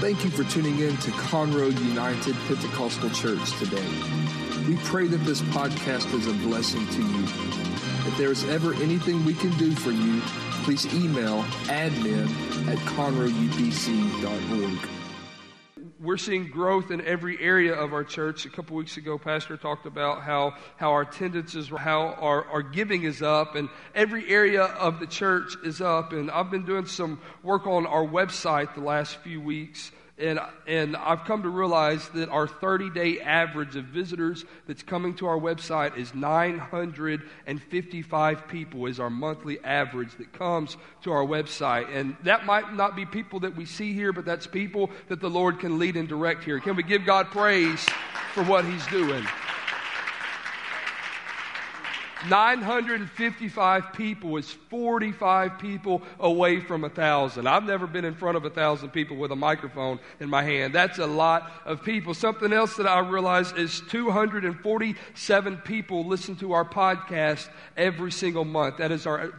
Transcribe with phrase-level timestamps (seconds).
[0.00, 3.84] Thank you for tuning in to Conroe United Pentecostal Church today.
[4.68, 7.24] We pray that this podcast is a blessing to you.
[8.06, 10.20] If there is ever anything we can do for you,
[10.62, 12.28] please email admin
[12.68, 14.97] at conroeupc.org
[16.08, 18.46] we're seeing growth in every area of our church.
[18.46, 22.62] A couple weeks ago, Pastor talked about how, how our attendance is, how our, our
[22.62, 26.14] giving is up, and every area of the church is up.
[26.14, 30.96] And I've been doing some work on our website the last few weeks and, and
[30.96, 35.38] I've come to realize that our 30 day average of visitors that's coming to our
[35.38, 41.94] website is 955 people, is our monthly average that comes to our website.
[41.94, 45.30] And that might not be people that we see here, but that's people that the
[45.30, 46.60] Lord can lead and direct here.
[46.60, 47.86] Can we give God praise
[48.34, 49.24] for what He's doing?
[52.26, 57.46] 955 people is 45 people away from a thousand.
[57.46, 60.74] I've never been in front of a thousand people with a microphone in my hand.
[60.74, 62.14] That's a lot of people.
[62.14, 68.78] Something else that I realize is 247 people listen to our podcast every single month.
[68.78, 69.32] That is our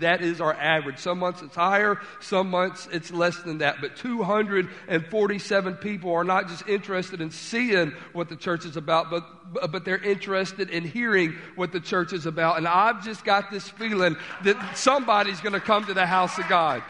[0.00, 0.98] that is our average.
[0.98, 3.80] Some months it's higher, some months it's less than that.
[3.80, 9.24] But 247 people are not just interested in seeing what the church is about, but
[9.70, 12.58] but they're interested in hearing what the church is about.
[12.58, 16.48] And I've just got this feeling that somebody's going to come to the house of
[16.48, 16.82] God.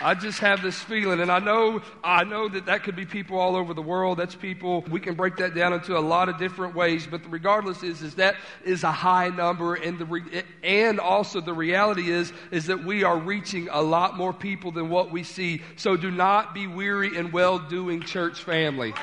[0.00, 3.36] I just have this feeling, and I know, I know that that could be people
[3.36, 4.16] all over the world.
[4.18, 4.84] That's people.
[4.88, 8.14] We can break that down into a lot of different ways, but regardless, is is
[8.14, 13.02] that is a high number, and the and also the reality is is that we
[13.02, 15.62] are reaching a lot more people than what we see.
[15.74, 18.94] So do not be weary in well doing, church family.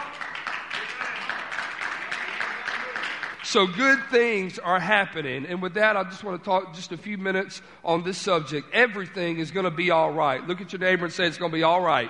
[3.45, 5.45] So good things are happening.
[5.45, 8.67] And with that, I just want to talk just a few minutes on this subject.
[8.73, 10.45] Everything is going to be all right.
[10.47, 12.09] Look at your neighbor and say, It's going to be all right.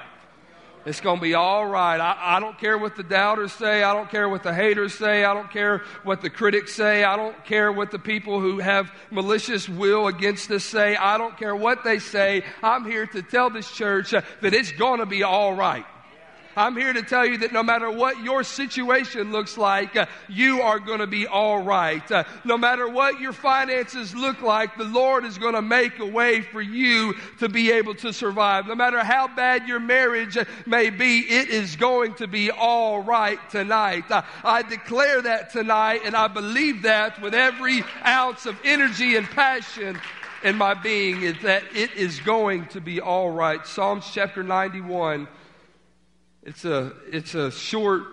[0.86, 2.00] It's going to be all right.
[2.00, 3.84] I, I, don't care what the doubters say.
[3.84, 5.26] I don't care what the haters say.
[5.26, 7.04] I don't care what the critics say.
[7.04, 10.96] I don't care what the people who have malicious will against us say.
[10.96, 12.44] I don't care what they say.
[12.64, 15.86] I'm here to tell this church that it's going to be all right.
[16.56, 20.62] I'm here to tell you that no matter what your situation looks like, uh, you
[20.62, 22.10] are going to be all right.
[22.12, 26.06] Uh, no matter what your finances look like, the Lord is going to make a
[26.06, 28.68] way for you to be able to survive.
[28.68, 33.40] No matter how bad your marriage may be, it is going to be all right
[33.50, 34.10] tonight.
[34.10, 39.26] Uh, I declare that tonight, and I believe that with every ounce of energy and
[39.28, 40.00] passion
[40.44, 43.66] in my being is that it is going to be all right.
[43.66, 45.28] Psalms chapter 91
[46.46, 48.04] it's a, it's a short,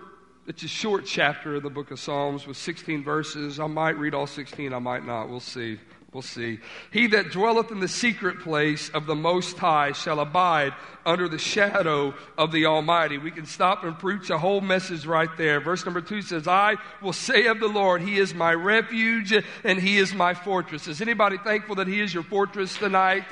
[0.47, 3.59] it's a short chapter of the book of Psalms with 16 verses.
[3.59, 5.29] I might read all 16, I might not.
[5.29, 5.79] We'll see.
[6.11, 6.59] We'll see.
[6.91, 10.73] He that dwelleth in the secret place of the Most High shall abide
[11.07, 13.17] under the shadow of the Almighty.
[13.17, 15.59] We can stop and preach a whole message right there.
[15.59, 19.33] Verse number two says, I will say of the Lord, He is my refuge
[19.63, 20.87] and He is my fortress.
[20.87, 23.25] Is anybody thankful that He is your fortress tonight?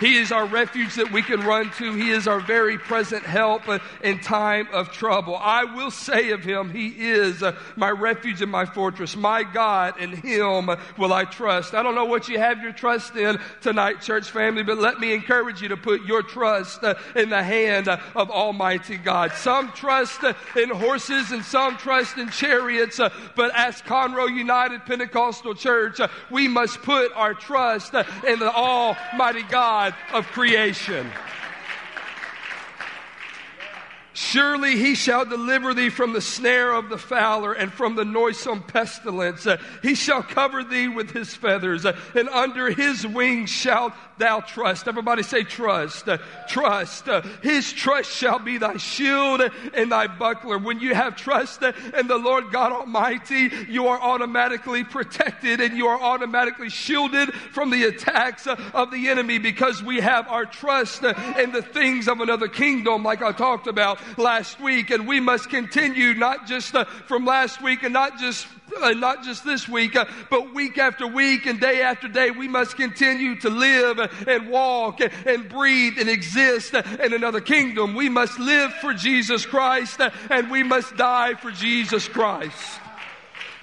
[0.00, 1.94] He is our refuge that we can run to.
[1.94, 3.62] He is our very present help
[4.02, 5.36] in time of trouble.
[5.36, 7.44] I will say of him, He is
[7.76, 9.14] my refuge and my fortress.
[9.14, 11.74] My God, in Him will I trust.
[11.74, 15.14] I don't know what you have your trust in tonight, church family, but let me
[15.14, 16.82] encourage you to put your trust
[17.14, 19.32] in the hand of Almighty God.
[19.32, 20.20] Some trust
[20.56, 23.00] in horses and some trust in chariots,
[23.36, 26.00] but as Conroe United Pentecostal Church,
[26.30, 31.10] we must put our trust in the Almighty God Of creation.
[34.14, 38.62] Surely he shall deliver thee from the snare of the fowler and from the noisome
[38.62, 39.46] pestilence.
[39.82, 44.86] He shall cover thee with his feathers, and under his wings shalt thou trust.
[44.86, 46.08] Everybody say trust.
[46.48, 47.08] Trust.
[47.42, 49.42] His trust shall be thy shield
[49.74, 50.58] and thy buckler.
[50.58, 55.88] When you have trust in the Lord God Almighty, you are automatically protected and you
[55.88, 61.50] are automatically shielded from the attacks of the enemy because we have our trust in
[61.50, 66.14] the things of another kingdom, like I talked about last week, and we must continue
[66.14, 68.46] not just uh, from last week and not just
[68.82, 72.48] uh, not just this week, uh, but week after week and day after day, we
[72.48, 77.94] must continue to live and walk and breathe and exist in another kingdom.
[77.94, 82.80] We must live for Jesus Christ and we must die for Jesus Christ.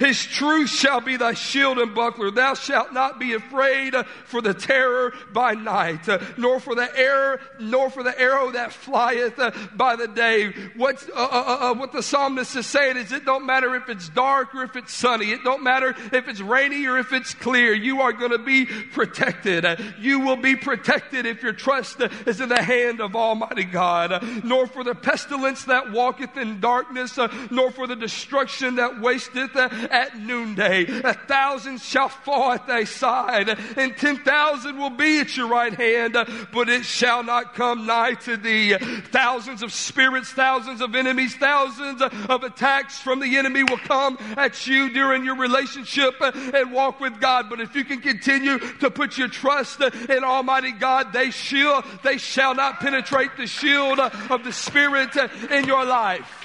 [0.01, 2.31] His truth shall be thy shield and buckler.
[2.31, 3.93] Thou shalt not be afraid
[4.25, 6.09] for the terror by night,
[6.39, 9.39] nor for the arrow, nor for the arrow that flieth
[9.75, 10.53] by the day.
[10.75, 14.09] What, uh, uh, uh, what the psalmist is saying is it don't matter if it's
[14.09, 15.33] dark or if it's sunny.
[15.33, 17.71] It don't matter if it's rainy or if it's clear.
[17.71, 19.67] You are going to be protected.
[19.99, 24.23] You will be protected if your trust is in the hand of Almighty God.
[24.43, 27.19] Nor for the pestilence that walketh in darkness,
[27.51, 29.55] nor for the destruction that wasteth
[29.91, 30.85] at noonday.
[31.03, 35.73] A thousand shall fall at thy side, and ten thousand will be at your right
[35.73, 36.13] hand,
[36.51, 38.75] but it shall not come nigh to thee.
[39.11, 44.65] Thousands of spirits, thousands of enemies, thousands of attacks from the enemy will come at
[44.65, 47.49] you during your relationship and walk with God.
[47.49, 52.17] But if you can continue to put your trust in Almighty God, they shall, they
[52.17, 55.15] shall not penetrate the shield of the Spirit
[55.51, 56.40] in your life.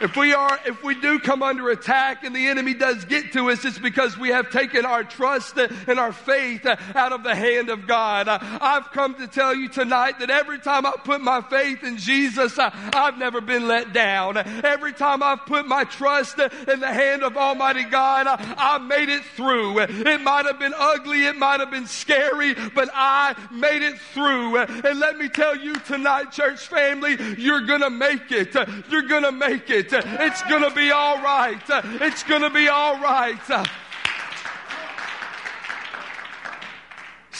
[0.00, 3.50] If we are, if we do come under attack and the enemy does get to
[3.50, 7.68] us, it's because we have taken our trust and our faith out of the hand
[7.68, 8.28] of God.
[8.28, 12.58] I've come to tell you tonight that every time I put my faith in Jesus,
[12.58, 14.38] I've never been let down.
[14.38, 19.24] Every time I've put my trust in the hand of Almighty God, I made it
[19.36, 19.80] through.
[19.80, 24.56] It might have been ugly, it might have been scary, but I made it through.
[24.56, 28.54] And let me tell you tonight, church family, you're gonna make it.
[28.88, 29.89] You're gonna make it.
[29.92, 31.60] It's going to be all right.
[32.00, 33.38] It's going to be all right.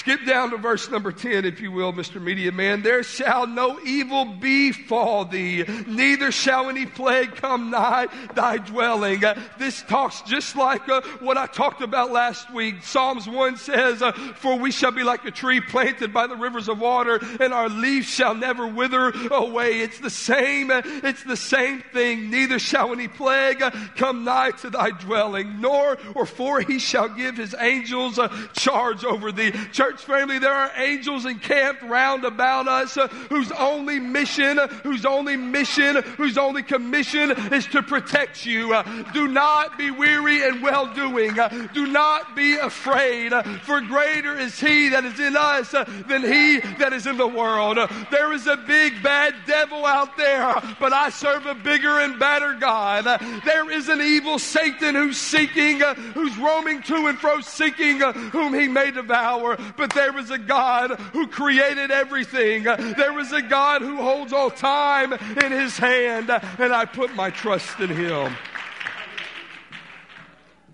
[0.00, 2.22] Skip down to verse number 10, if you will, Mr.
[2.22, 2.80] Media Man.
[2.80, 9.22] There shall no evil befall thee, neither shall any plague come nigh thy dwelling.
[9.22, 12.82] Uh, this talks just like uh, what I talked about last week.
[12.82, 16.70] Psalms 1 says, uh, For we shall be like a tree planted by the rivers
[16.70, 19.80] of water, and our leaves shall never wither away.
[19.80, 22.30] It's the same, uh, it's the same thing.
[22.30, 27.10] Neither shall any plague uh, come nigh to thy dwelling, nor or for he shall
[27.10, 29.52] give his angels uh, charge over thee.
[29.72, 35.04] Church church family, there are angels encamped round about us uh, whose only mission, whose
[35.04, 38.72] only mission, whose only commission is to protect you.
[38.72, 38.82] Uh,
[39.12, 41.38] do not be weary in well doing.
[41.38, 45.84] Uh, do not be afraid, uh, for greater is He that is in us uh,
[46.06, 47.78] than He that is in the world.
[47.78, 52.18] Uh, there is a big bad devil out there, but I serve a bigger and
[52.18, 53.04] better God.
[53.44, 55.80] there is an evil Satan who's seeking,
[56.14, 60.98] who's roaming to and fro seeking whom he may devour but there is a God
[61.12, 62.64] who created everything.
[62.64, 67.30] There is a God who holds all time in his hand, and I put my
[67.30, 68.36] trust in him.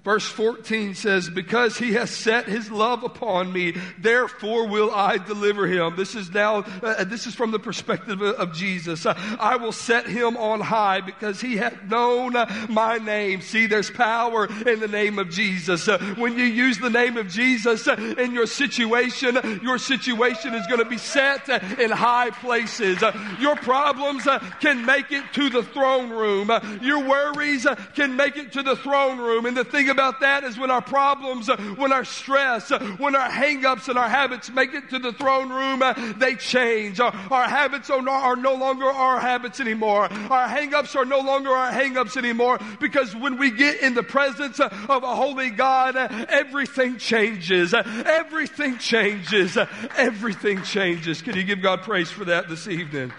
[0.07, 5.67] Verse 14 says, Because he has set his love upon me, therefore will I deliver
[5.67, 5.97] him.
[5.97, 9.05] This is now, uh, this is from the perspective of, of Jesus.
[9.05, 13.41] Uh, I will set him on high because he hath known uh, my name.
[13.41, 15.89] See, there's power in the name of Jesus.
[15.89, 20.65] Uh, when you use the name of Jesus uh, in your situation, your situation is
[20.69, 23.03] going to be set uh, in high places.
[23.41, 24.23] your problems
[24.61, 26.49] can make it to the throne room.
[26.81, 27.67] your worries
[27.97, 29.47] can make it to the throne room.
[29.47, 33.17] And the thing about that is when our problems, uh, when our stress, uh, when
[33.17, 37.01] our hangups and our habits make it to the throne room, uh, they change.
[37.01, 40.03] Our, our habits are no, are no longer our habits anymore.
[40.13, 44.61] Our hangups are no longer our hangups anymore because when we get in the presence
[44.61, 47.73] of a holy God, everything changes.
[47.73, 49.57] Everything changes.
[49.97, 51.23] Everything changes.
[51.23, 53.15] Can you give God praise for that this evening?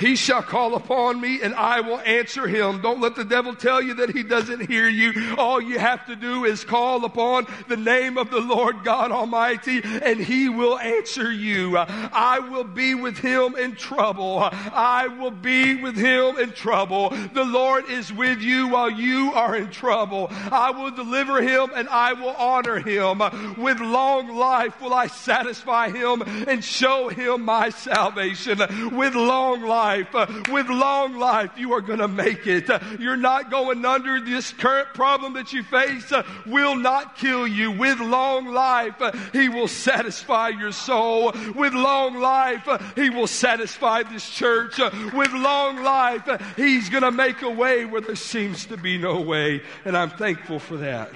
[0.00, 2.80] He shall call upon me and I will answer him.
[2.80, 5.36] Don't let the devil tell you that he doesn't hear you.
[5.36, 9.82] All you have to do is call upon the name of the Lord God Almighty
[9.84, 11.76] and he will answer you.
[11.76, 14.48] I will be with him in trouble.
[14.50, 17.10] I will be with him in trouble.
[17.10, 20.28] The Lord is with you while you are in trouble.
[20.30, 23.18] I will deliver him and I will honor him.
[23.58, 28.60] With long life will I satisfy him and show him my salvation.
[28.96, 32.68] With long life life, with long life, you are going to make it.
[32.98, 36.12] You're not going under this current problem that you face
[36.46, 37.72] will not kill you.
[37.72, 39.00] With long life,
[39.32, 41.32] He will satisfy your soul.
[41.54, 44.78] With long life, He will satisfy this church.
[44.78, 49.20] With long life, He's going to make a way where there seems to be no
[49.20, 49.62] way.
[49.84, 51.10] And I'm thankful for that.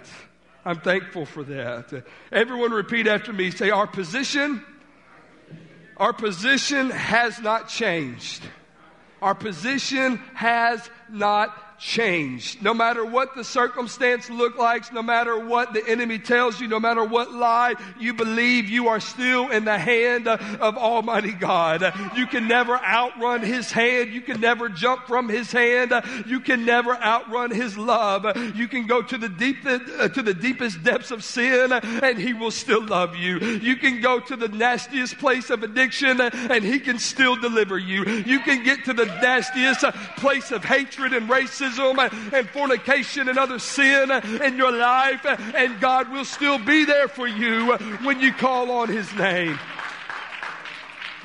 [0.64, 2.04] I'm thankful for that.
[2.32, 3.50] Everyone repeat after me.
[3.50, 4.64] Say, our position,
[5.96, 8.42] our position has not changed.
[9.22, 12.58] Our position has not change.
[12.60, 16.80] No matter what the circumstance looks like, no matter what the enemy tells you, no
[16.80, 21.92] matter what lie you believe, you are still in the hand of Almighty God.
[22.16, 24.12] You can never outrun His hand.
[24.12, 25.92] You can never jump from His hand.
[26.26, 28.24] You can never outrun His love.
[28.56, 32.32] You can go to the deepest, uh, to the deepest depths of sin and He
[32.32, 33.38] will still love you.
[33.38, 38.04] You can go to the nastiest place of addiction and He can still deliver you.
[38.04, 39.84] You can get to the nastiest
[40.16, 41.63] place of hatred and racism
[42.32, 44.10] and fornication and other sin
[44.42, 48.88] in your life and God will still be there for you when you call on
[48.88, 49.58] His name.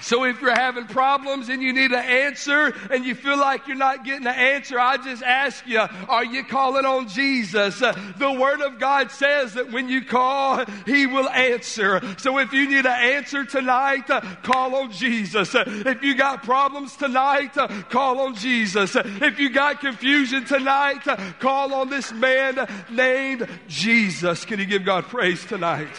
[0.10, 3.78] So if you're having problems and you need an answer and you feel like you're
[3.78, 7.78] not getting an answer, I just ask you, are you calling on Jesus?
[7.78, 12.02] The Word of God says that when you call, He will answer.
[12.18, 14.08] So if you need an answer tonight,
[14.42, 15.54] call on Jesus.
[15.54, 17.54] If you got problems tonight,
[17.92, 18.96] call on Jesus.
[18.96, 21.04] If you got confusion tonight,
[21.38, 24.44] call on this man named Jesus.
[24.44, 25.96] Can you give God praise tonight?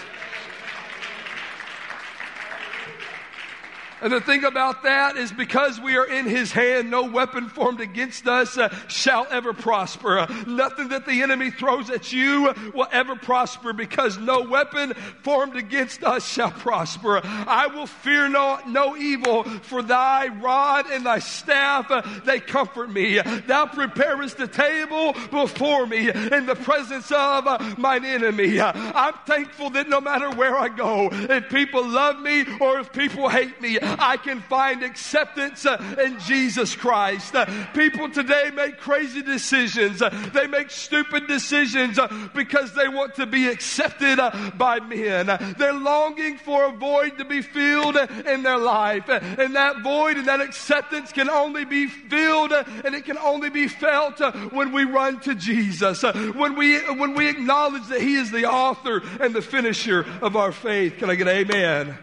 [4.03, 7.81] And the thing about that is because we are in his hand, no weapon formed
[7.81, 10.21] against us uh, shall ever prosper.
[10.21, 15.57] Uh, nothing that the enemy throws at you will ever prosper because no weapon formed
[15.57, 17.21] against us shall prosper.
[17.25, 22.91] I will fear no, no evil for thy rod and thy staff, uh, they comfort
[22.91, 23.21] me.
[23.47, 28.59] Thou preparest the table before me in the presence of uh, mine enemy.
[28.59, 32.93] Uh, I'm thankful that no matter where I go, if people love me or if
[32.93, 37.35] people hate me, I can find acceptance uh, in Jesus Christ.
[37.35, 40.03] Uh, people today make crazy decisions.
[40.03, 45.29] Uh, they make stupid decisions uh, because they want to be accepted uh, by men.
[45.29, 49.09] Uh, they're longing for a void to be filled in their life.
[49.09, 53.69] And that void and that acceptance can only be filled and it can only be
[53.69, 54.21] felt
[54.53, 56.03] when we run to Jesus.
[56.03, 60.53] When we, when we acknowledge that He is the author and the finisher of our
[60.53, 60.99] faith.
[60.99, 61.99] Can I get amen?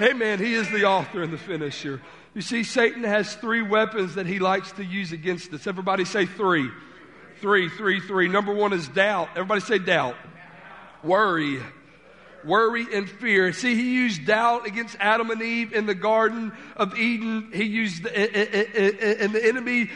[0.00, 0.38] Amen.
[0.38, 2.00] He is the author and the finisher.
[2.34, 5.66] You see, Satan has three weapons that he likes to use against us.
[5.66, 6.70] Everybody say three.
[7.40, 8.28] Three, three, three.
[8.28, 9.30] Number one is doubt.
[9.32, 10.14] Everybody say doubt.
[11.02, 11.60] Worry.
[12.44, 13.52] Worry and fear.
[13.52, 17.50] See, he used doubt against Adam and Eve in the Garden of Eden.
[17.52, 19.90] He used, eh, eh, eh, and the enemy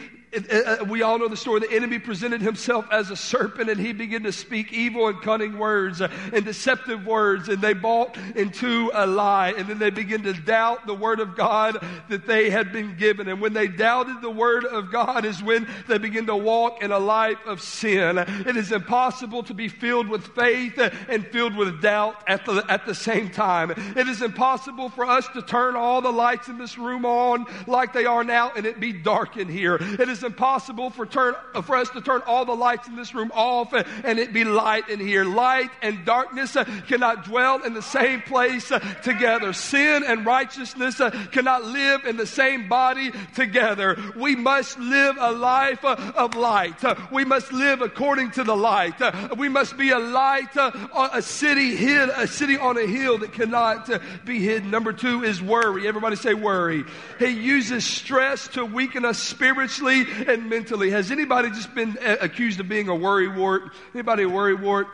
[0.87, 1.59] we all know the story.
[1.59, 5.57] The enemy presented himself as a serpent and he began to speak evil and cunning
[5.57, 7.49] words and deceptive words.
[7.49, 9.53] And they bought into a lie.
[9.57, 11.77] And then they began to doubt the word of God
[12.09, 13.27] that they had been given.
[13.27, 16.91] And when they doubted the word of God is when they begin to walk in
[16.91, 18.17] a life of sin.
[18.17, 20.77] It is impossible to be filled with faith
[21.09, 23.71] and filled with doubt at the, at the same time.
[23.71, 27.93] It is impossible for us to turn all the lights in this room on like
[27.93, 29.77] they are now and it be dark in here.
[29.79, 33.31] It is impossible for, turn, for us to turn all the lights in this room
[33.33, 35.25] off and, it be light in here.
[35.25, 39.53] Light and darkness uh, cannot dwell in the same place uh, together.
[39.53, 43.97] Sin and righteousness uh, cannot live in the same body together.
[44.15, 46.83] We must live a life uh, of light.
[46.83, 49.01] Uh, we must live according to the light.
[49.01, 53.33] Uh, we must be a light, a city hid, a city on a hill that
[53.33, 53.89] cannot
[54.25, 54.69] be hidden.
[54.71, 55.87] Number two is worry.
[55.87, 56.83] Everybody say worry.
[57.19, 60.89] He uses stress to weaken us spiritually and mentally.
[60.91, 63.63] Has anybody just been accused of being a worry wart?
[63.93, 64.87] Anybody a worry wart?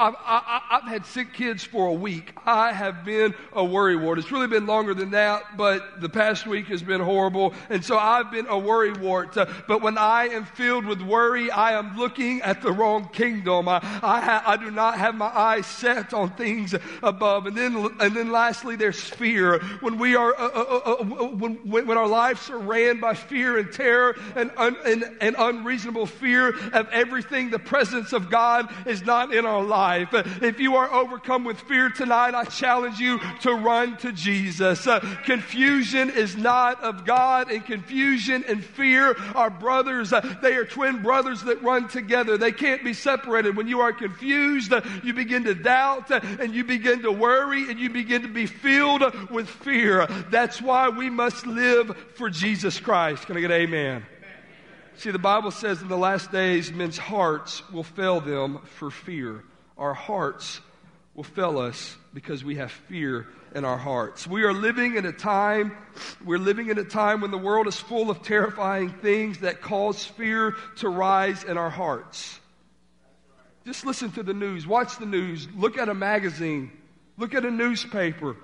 [0.00, 2.32] I've, I, have had sick kids for a week.
[2.46, 4.18] I have been a worry wart.
[4.18, 7.52] It's really been longer than that, but the past week has been horrible.
[7.68, 9.36] And so I've been a worry wart.
[9.36, 13.68] Uh, but when I am filled with worry, I am looking at the wrong kingdom.
[13.68, 17.44] I, I, ha, I do not have my eyes set on things above.
[17.44, 19.58] And then, and then lastly, there's fear.
[19.80, 23.58] When we are, uh, uh, uh, uh when, when our lives are ran by fear
[23.58, 29.04] and terror and, un, and, and unreasonable fear of everything, the presence of God is
[29.04, 30.14] not in our lives life.
[30.42, 34.86] If you are overcome with fear tonight, I challenge you to run to Jesus.
[34.86, 40.12] Uh, confusion is not of God, and confusion and fear are brothers.
[40.12, 42.38] Uh, they are twin brothers that run together.
[42.38, 43.56] They can't be separated.
[43.56, 47.68] When you are confused, uh, you begin to doubt, uh, and you begin to worry,
[47.68, 50.06] and you begin to be filled with fear.
[50.30, 53.26] That's why we must live for Jesus Christ.
[53.26, 54.06] Can I get amen?
[54.98, 59.42] See, the Bible says in the last days, men's hearts will fail them for fear
[59.80, 60.60] our hearts
[61.14, 64.26] will fail us because we have fear in our hearts.
[64.26, 65.72] We are living in a time,
[66.24, 70.04] we're living in a time when the world is full of terrifying things that cause
[70.04, 72.38] fear to rise in our hearts.
[73.64, 76.70] Just listen to the news, watch the news, look at a magazine,
[77.16, 78.36] look at a newspaper.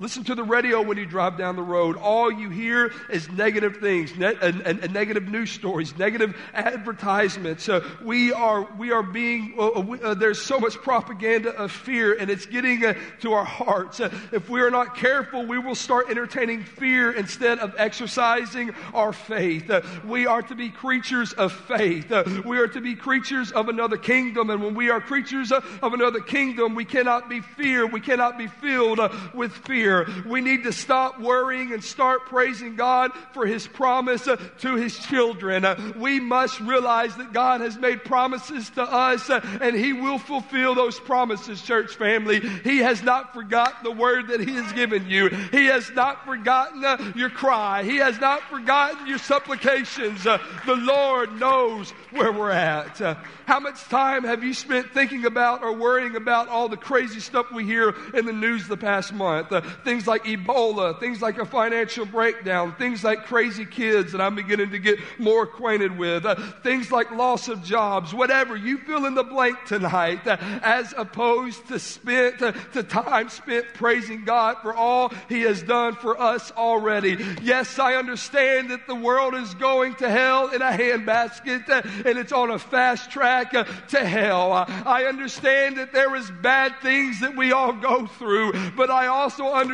[0.00, 1.96] Listen to the radio when you drive down the road.
[1.96, 7.68] All you hear is negative things, ne- and, and, and negative news stories, negative advertisements.
[7.68, 11.72] Uh, we are we are being uh, uh we, uh, there's so much propaganda of
[11.72, 13.98] fear, and it's getting uh, to our hearts.
[13.98, 19.12] Uh, if we are not careful, we will start entertaining fear instead of exercising our
[19.12, 19.68] faith.
[20.04, 22.08] we are to be creatures of faith.
[22.44, 26.20] we are to be creatures of another kingdom, and when we are creatures of another
[26.20, 27.84] kingdom, we cannot be fear.
[27.84, 29.00] We cannot be filled
[29.34, 30.06] with fear fear.
[30.26, 34.98] We need to stop worrying and start praising God for His promise uh, to His
[34.98, 35.64] children.
[35.64, 40.18] Uh, we must realize that God has made promises to us uh, and He will
[40.18, 42.40] fulfill those promises, church family.
[42.40, 45.28] He has not forgotten the word that He has given you.
[45.28, 47.82] He has not forgotten uh, your cry.
[47.82, 50.26] He has not forgotten your supplications.
[50.26, 53.00] Uh, the Lord knows where we're at.
[53.00, 53.14] Uh,
[53.46, 57.50] how much time have you spent thinking about or worrying about all the crazy stuff
[57.50, 59.52] we hear in the news the past month?
[59.84, 64.70] Things like Ebola, things like a financial breakdown, things like crazy kids that I'm beginning
[64.70, 68.56] to get more acquainted with, uh, things like loss of jobs, whatever.
[68.56, 73.66] You fill in the blank tonight uh, as opposed to spent uh, to time spent
[73.74, 77.16] praising God for all He has done for us already.
[77.42, 82.18] Yes, I understand that the world is going to hell in a handbasket uh, and
[82.18, 84.52] it's on a fast track uh, to hell.
[84.52, 89.44] I understand that there is bad things that we all go through, but I also
[89.44, 89.67] understand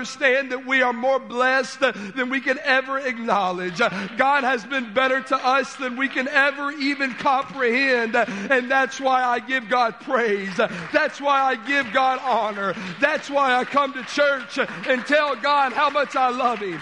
[0.51, 3.79] that we are more blessed than we can ever acknowledge.
[3.79, 9.23] God has been better to us than we can ever even comprehend, and that's why
[9.23, 10.57] I give God praise.
[10.93, 12.75] That's why I give God honor.
[13.01, 16.81] That's why I come to church and tell God how much I love Him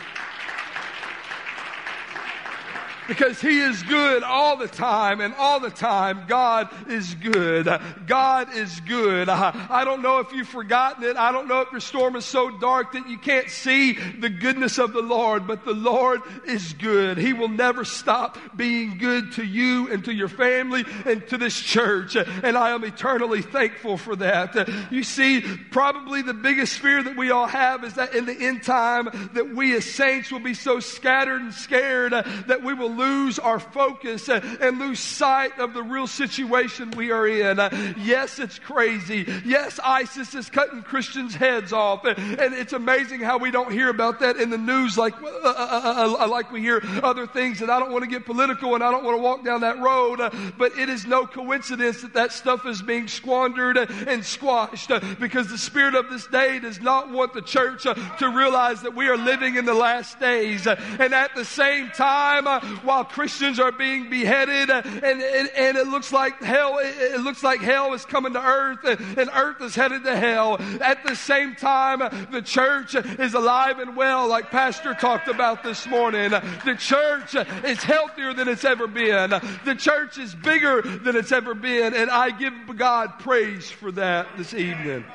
[3.13, 7.69] because He is good all the time, and all the time, God is good.
[8.07, 9.29] God is good.
[9.29, 11.17] I don't know if you've forgotten it.
[11.17, 14.79] I don't know if your storm is so dark that you can't see the goodness
[14.79, 17.19] of the Lord, but the Lord is good.
[17.19, 21.61] He will never stop being good to you and to your family and to this
[21.61, 24.69] church, and I am eternally thankful for that.
[24.91, 28.63] You see, probably the biggest fear that we all have is that in the end
[28.63, 33.39] time that we as saints will be so scattered and scared that we will lose
[33.39, 37.59] our focus and lose sight of the real situation we are in.
[37.99, 39.27] Yes, it's crazy.
[39.45, 42.05] Yes, ISIS is cutting Christians' heads off.
[42.05, 46.17] And it's amazing how we don't hear about that in the news like, uh, uh,
[46.21, 47.61] uh, like we hear other things.
[47.61, 49.79] And I don't want to get political and I don't want to walk down that
[49.79, 50.21] road.
[50.59, 55.59] But it is no coincidence that that stuff is being squandered and squashed because the
[55.59, 59.57] spirit of this day does not want the church to realize that we are living
[59.57, 60.67] in the last days.
[60.67, 62.47] And at the same time,
[62.93, 67.61] while Christians are being beheaded and, and, and it looks like hell, it, looks like
[67.61, 70.61] hell is coming to earth and earth is headed to hell.
[70.83, 72.01] At the same time,
[72.31, 76.33] the church is alive and well, like Pastor talked about this morning.
[76.33, 79.31] The church is healthier than it's ever been.
[79.65, 81.95] The church is bigger than it's ever been.
[81.95, 85.07] And I give God praise for that this evening.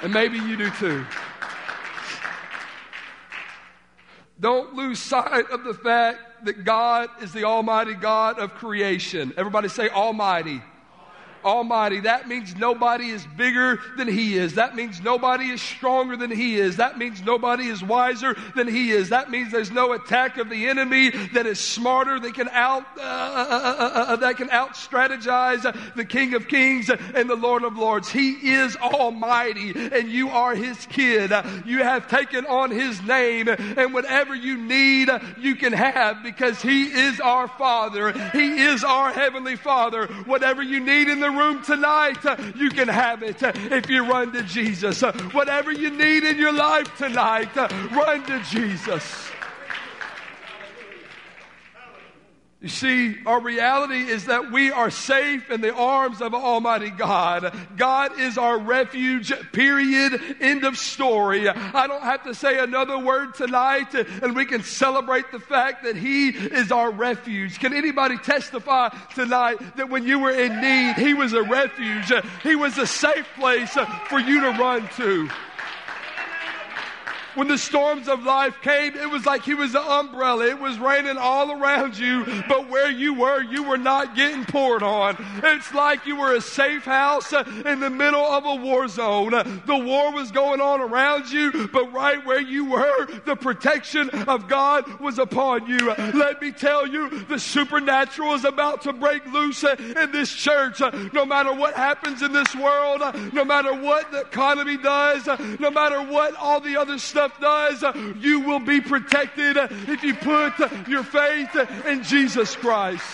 [0.00, 1.04] And maybe you do too.
[4.40, 9.34] Don't lose sight of the fact that God is the Almighty God of creation.
[9.36, 10.62] Everybody say Almighty.
[11.44, 12.00] Almighty.
[12.00, 14.54] That means nobody is bigger than He is.
[14.54, 16.76] That means nobody is stronger than He is.
[16.76, 19.08] That means nobody is wiser than He is.
[19.10, 23.02] That means there's no attack of the enemy that is smarter that can out uh,
[23.02, 25.62] uh, uh, that can out strategize
[25.94, 28.08] the King of Kings and the Lord of Lords.
[28.08, 31.32] He is Almighty, and you are His kid.
[31.64, 36.84] You have taken on His name, and whatever you need, you can have because He
[36.84, 38.12] is our Father.
[38.30, 40.06] He is our Heavenly Father.
[40.26, 42.24] Whatever you need in the room tonight,
[42.56, 45.02] you can have it if you run to Jesus.
[45.32, 47.54] Whatever you need in your life tonight,
[47.92, 49.30] run to Jesus.
[52.60, 57.56] You see, our reality is that we are safe in the arms of Almighty God.
[57.78, 60.20] God is our refuge, period.
[60.42, 61.48] End of story.
[61.48, 65.96] I don't have to say another word tonight and we can celebrate the fact that
[65.96, 67.58] He is our refuge.
[67.58, 72.12] Can anybody testify tonight that when you were in need, He was a refuge?
[72.42, 73.72] He was a safe place
[74.08, 75.30] for you to run to.
[77.34, 80.46] When the storms of life came, it was like he was an umbrella.
[80.46, 84.82] It was raining all around you, but where you were, you were not getting poured
[84.82, 85.16] on.
[85.42, 89.30] It's like you were a safe house in the middle of a war zone.
[89.30, 94.48] The war was going on around you, but right where you were, the protection of
[94.48, 95.78] God was upon you.
[96.12, 100.80] Let me tell you, the supernatural is about to break loose in this church.
[101.12, 103.00] No matter what happens in this world,
[103.32, 105.28] no matter what the economy does,
[105.60, 107.84] no matter what all the other stuff stuff does,
[108.18, 110.54] you will be protected if you put
[110.88, 111.54] your faith
[111.86, 113.04] in Jesus Christ.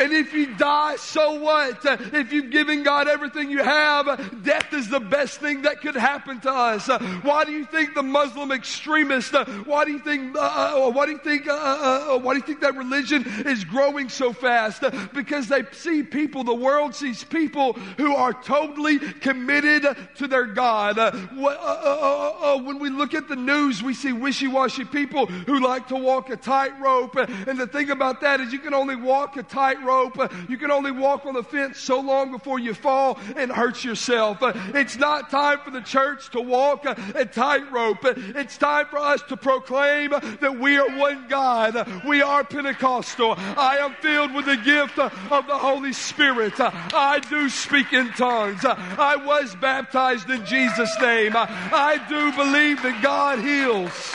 [0.00, 1.84] And if you die, so what?
[1.84, 6.40] If you've given God everything you have, death is the best thing that could happen
[6.40, 6.88] to us.
[7.22, 9.36] Why do you think the Muslim extremists?
[9.66, 10.34] Why do you think?
[10.34, 11.46] Uh, uh why do you think?
[11.46, 14.82] Uh, uh, uh, why do you think that religion is growing so fast?
[15.12, 16.44] Because they see people.
[16.44, 20.96] The world sees people who are totally committed to their God.
[21.36, 26.36] When we look at the news, we see wishy-washy people who like to walk a
[26.36, 27.16] tightrope.
[27.16, 30.32] And the thing about that is, you can only walk a tightrope rope.
[30.48, 34.38] You can only walk on the fence so long before you fall and hurt yourself.
[34.74, 38.04] It's not time for the church to walk a tightrope.
[38.04, 42.04] It's time for us to proclaim that we are one God.
[42.06, 43.34] We are Pentecostal.
[43.36, 46.54] I am filled with the gift of the Holy Spirit.
[46.58, 48.64] I do speak in tongues.
[48.64, 51.32] I was baptized in Jesus' name.
[51.34, 54.14] I do believe that God heals.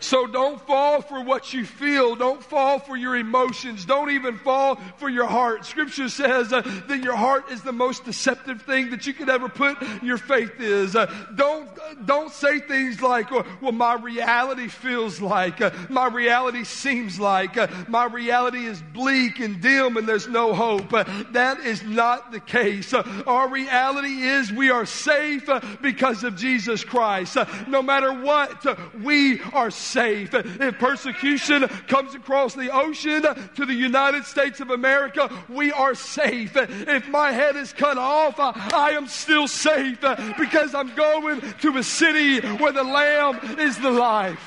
[0.00, 2.16] So don't fall for what you feel.
[2.16, 3.84] Don't fall for your emotions.
[3.84, 5.64] Don't even fall for your heart.
[5.64, 9.48] Scripture says uh, that your heart is the most deceptive thing that you could ever
[9.48, 10.94] put your faith is.
[10.94, 11.68] Uh, don't,
[12.04, 17.56] don't say things like, well, well my reality feels like, uh, my reality seems like,
[17.56, 20.92] uh, my reality is bleak and dim and there's no hope.
[20.92, 22.92] Uh, that is not the case.
[22.92, 25.48] Uh, our reality is we are safe
[25.80, 27.36] because of Jesus Christ.
[27.66, 28.64] no matter what,
[29.02, 30.34] we are safe safe.
[30.34, 36.52] If persecution comes across the ocean to the United States of America, we are safe.
[36.56, 40.00] If my head is cut off, I am still safe
[40.38, 44.40] because I'm going to a city where the Lamb is the life.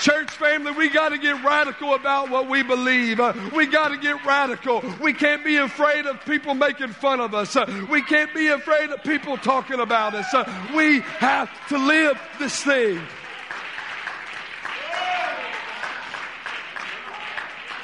[0.00, 3.20] Church family, we got to get radical about what we believe.
[3.54, 4.82] We got to get radical.
[5.00, 7.56] We can't be afraid of people making fun of us.
[7.88, 10.34] We can't be afraid of people talking about us.
[10.74, 13.00] We have to live this thing.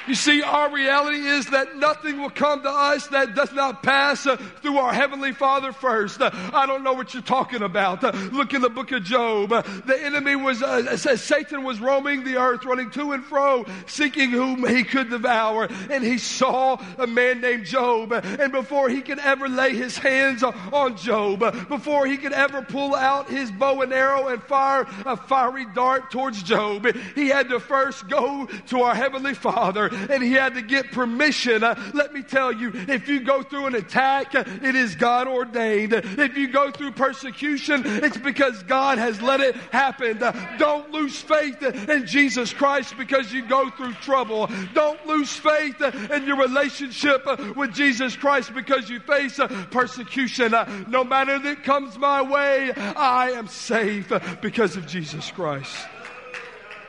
[0.08, 4.26] You see, our reality is that nothing will come to us that does not pass
[4.26, 6.22] uh, through our Heavenly Father first.
[6.22, 8.02] Uh, I don't know what you're talking about.
[8.02, 9.52] Uh, look in the book of Job.
[9.52, 13.66] Uh, the enemy was, uh, says Satan was roaming the earth, running to and fro,
[13.86, 15.68] seeking whom he could devour.
[15.90, 18.12] And he saw a man named Job.
[18.12, 22.94] And before he could ever lay his hands on Job, before he could ever pull
[22.94, 27.60] out his bow and arrow and fire a fiery dart towards Job, he had to
[27.60, 31.62] first go to our Heavenly Father and he had to get permission.
[31.62, 35.92] Uh, let me tell you, if you go through an attack, it is God ordained.
[35.92, 40.22] If you go through persecution, it's because God has let it happen.
[40.22, 44.48] Uh, don't lose faith in Jesus Christ because you go through trouble.
[44.74, 47.24] Don't lose faith in your relationship
[47.56, 50.54] with Jesus Christ because you face persecution.
[50.54, 55.76] Uh, no matter that comes my way, I am safe because of Jesus Christ.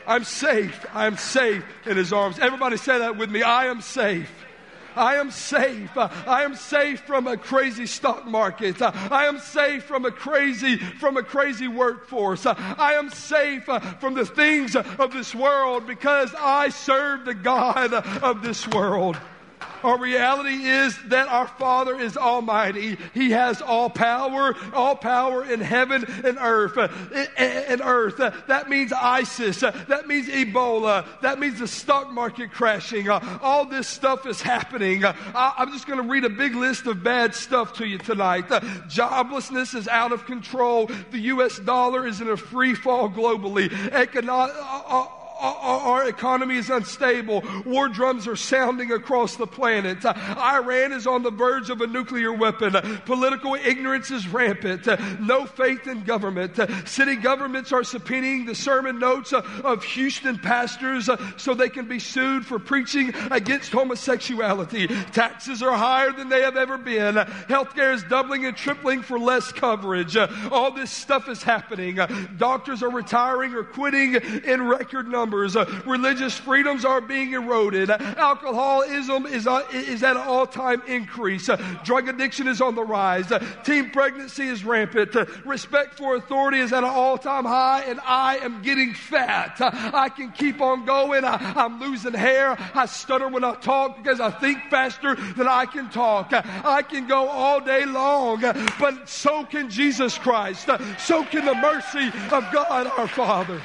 [0.10, 0.88] I'm safe.
[0.91, 2.39] I am safe in his arms.
[2.39, 3.43] Everybody say that with me.
[3.43, 4.32] I am safe.
[4.95, 5.95] I am safe.
[5.95, 8.82] I am safe from a crazy stock market.
[8.82, 12.48] I am safe from a crazy from a crazy workforce.
[12.48, 13.65] I am safe
[14.00, 19.15] from the things of this world because I serve the God of this world.
[19.84, 22.98] Our reality is that our Father is almighty.
[23.13, 26.78] He has all power, all power in heaven and earth.
[26.78, 28.17] Eh, eh, and earth.
[28.17, 29.62] That means ISIS.
[29.62, 31.06] That means Ebola.
[31.22, 33.10] That means the stock market crashing.
[33.10, 35.04] All this stuff is happening.
[35.06, 38.48] I'm just going to read a big list of bad stuff to you tonight.
[38.48, 40.89] Joblessness is out of control.
[41.12, 41.60] The U.S.
[41.60, 43.72] dollar is in a free fall globally.
[43.91, 45.08] Economic uh, uh,
[45.39, 47.43] our economy is unstable.
[47.65, 50.06] War drums are sounding across the planet.
[50.06, 52.73] Iran is on the verge of a nuclear weapon.
[53.06, 54.88] Political ignorance is rampant.
[55.21, 56.60] No faith in government.
[56.88, 62.45] City governments are subpoenaing the sermon notes of Houston pastors so they can be sued
[62.45, 64.88] for preaching against homosexuality.
[65.12, 67.15] Taxes are higher than they have ever been.
[67.15, 70.17] Healthcare is doubling and tripling for less coverage.
[70.17, 71.99] All this stuff is happening.
[72.38, 75.56] Doctors are retiring or quitting in record numbers numbers.
[75.56, 77.92] Uh, religious freedoms are being eroded.
[77.92, 81.50] Alcoholism is, uh, is at an all time increase.
[81.50, 83.32] Uh, drug addiction is on the rise.
[83.32, 85.13] Uh, teen pregnancy is rampant.
[85.46, 89.58] Respect for authority is at an all time high, and I am getting fat.
[89.60, 91.24] I can keep on going.
[91.24, 92.58] I, I'm losing hair.
[92.74, 96.30] I stutter when I talk because I think faster than I can talk.
[96.32, 98.42] I can go all day long,
[98.80, 100.70] but so can Jesus Christ.
[100.98, 103.62] So can the mercy of God our Father.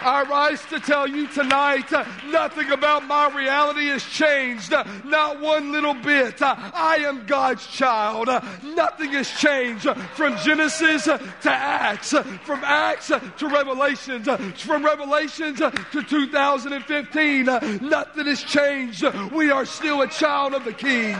[0.00, 4.72] I rise to tell you tonight uh, nothing about my reality has changed.
[4.72, 6.40] Uh, not one little bit.
[6.40, 8.28] Uh, I am God's child.
[8.28, 14.28] Uh, nothing has changed uh, from Genesis uh, to Acts, from Acts to Revelations,
[14.60, 17.44] from Revelations to 2015.
[17.44, 19.04] nothing has changed.
[19.32, 21.16] we are still a child of the King.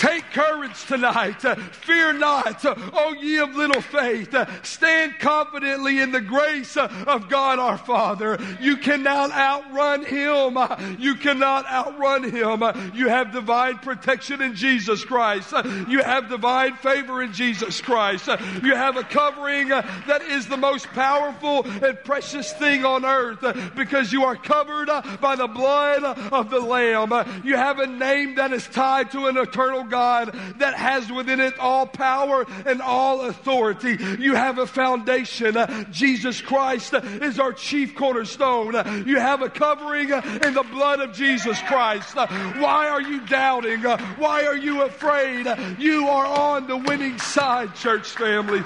[0.00, 1.42] Take courage tonight.
[1.72, 4.34] Fear not, O ye of little faith.
[4.62, 8.38] Stand confidently in the grace of God our Father.
[8.62, 10.56] You cannot outrun Him.
[10.98, 12.62] You cannot outrun Him.
[12.94, 15.52] You have divine protection in Jesus Christ.
[15.86, 18.26] You have divine favor in Jesus Christ.
[18.62, 24.14] You have a covering that is the most powerful and precious thing on earth because
[24.14, 24.88] you are covered
[25.20, 27.12] by the blood of the Lamb.
[27.44, 31.58] You have a name that is tied to an eternal God that has within it
[31.58, 33.98] all power and all authority.
[34.18, 35.56] You have a foundation.
[35.90, 39.06] Jesus Christ is our chief cornerstone.
[39.06, 42.14] You have a covering in the blood of Jesus Christ.
[42.14, 43.80] Why are you doubting?
[43.80, 45.46] Why are you afraid?
[45.78, 48.62] You are on the winning side, church family.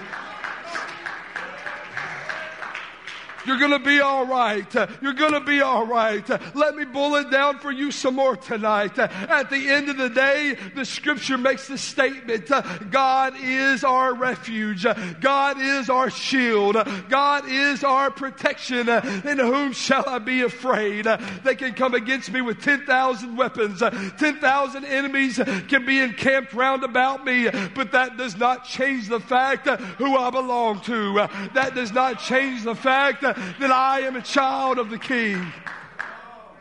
[3.46, 4.72] You're going to be all right.
[5.00, 6.28] You're going to be all right.
[6.54, 8.98] Let me boil it down for you some more tonight.
[8.98, 12.50] At the end of the day, the scripture makes the statement
[12.90, 14.86] God is our refuge.
[15.20, 16.76] God is our shield.
[17.08, 18.88] God is our protection.
[18.88, 21.06] In whom shall I be afraid?
[21.42, 23.80] They can come against me with 10,000 weapons.
[23.80, 29.66] 10,000 enemies can be encamped round about me, but that does not change the fact
[29.66, 31.28] who I belong to.
[31.54, 33.22] That does not change the fact
[33.58, 35.52] that I am a child of the King.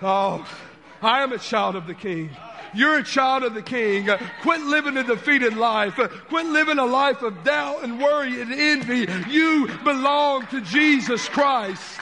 [0.01, 0.47] Oh,
[1.01, 2.29] I am a child of the King.
[2.73, 4.09] You're a child of the King.
[4.41, 5.95] Quit living a defeated life.
[6.29, 9.07] Quit living a life of doubt and worry and envy.
[9.29, 11.99] You belong to Jesus Christ.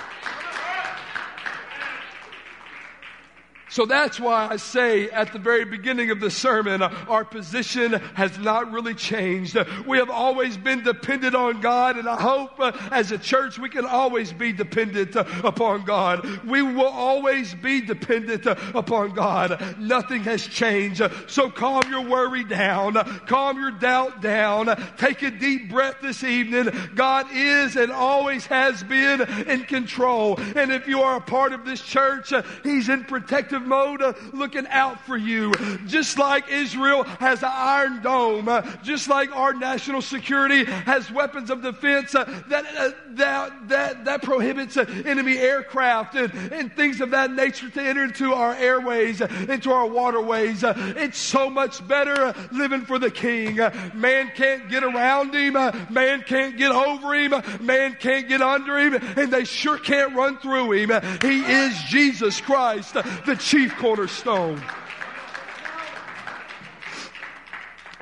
[3.71, 8.37] So that's why I say at the very beginning of the sermon, our position has
[8.37, 9.57] not really changed.
[9.87, 13.69] We have always been dependent on God, and I hope uh, as a church we
[13.69, 16.43] can always be dependent uh, upon God.
[16.43, 19.79] We will always be dependent uh, upon God.
[19.79, 21.01] Nothing has changed.
[21.27, 26.91] So calm your worry down, calm your doubt down, take a deep breath this evening.
[26.93, 30.37] God is and always has been in control.
[30.57, 34.67] And if you are a part of this church, He's in protective protective mode, looking
[34.67, 35.53] out for you.
[35.87, 41.49] Just like Israel has an iron dome, uh, just like our national security has weapons
[41.49, 47.01] of defense uh, that, uh, that, that, that prohibits uh, enemy aircraft and, and things
[47.01, 50.63] of that nature to enter into our airways, uh, into our waterways.
[50.63, 53.55] Uh, it's so much better living for the King.
[53.93, 55.53] man can't get around him,
[55.89, 60.37] man can't get over him, man can't get under him, and they sure can't run
[60.37, 60.89] through him.
[61.21, 64.63] He is Jesus Christ, the chief cornerstone.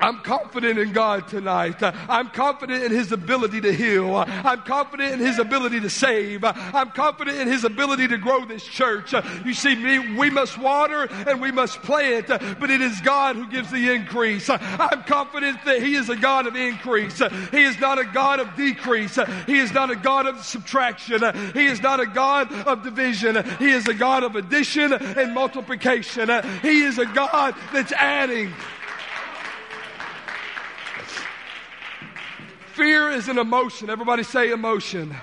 [0.00, 1.82] I'm confident in God tonight.
[1.82, 4.16] I'm confident in His ability to heal.
[4.16, 6.44] I'm confident in His ability to save.
[6.44, 9.12] I'm confident in His ability to grow this church.
[9.44, 13.70] You see, we must water and we must plant, but it is God who gives
[13.70, 14.48] the increase.
[14.48, 17.18] I'm confident that He is a God of increase.
[17.50, 19.18] He is not a God of decrease.
[19.46, 21.22] He is not a God of subtraction.
[21.52, 23.44] He is not a God of division.
[23.58, 26.30] He is a God of addition and multiplication.
[26.62, 28.52] He is a God that's adding.
[32.80, 33.90] Fear is an emotion.
[33.90, 35.14] Everybody say emotion.